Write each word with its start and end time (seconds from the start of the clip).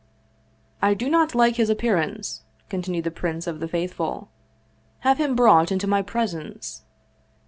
"I 0.81 0.95
do 0.95 1.11
not 1.11 1.35
like 1.35 1.57
his 1.57 1.69
appearance," 1.69 2.41
continued 2.69 3.03
the 3.03 3.11
Prince 3.11 3.45
of 3.45 3.59
the 3.59 3.67
Faithful;" 3.67 4.29
have 5.01 5.19
him 5.19 5.35
brought 5.35 5.71
into 5.71 5.85
my 5.85 6.01
presence." 6.01 6.81